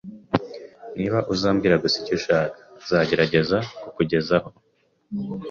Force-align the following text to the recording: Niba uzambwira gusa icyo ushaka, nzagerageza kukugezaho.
Niba 0.97 1.17
uzambwira 1.33 1.81
gusa 1.83 1.95
icyo 2.01 2.13
ushaka, 2.19 2.57
nzagerageza 2.81 3.57
kukugezaho. 3.81 4.49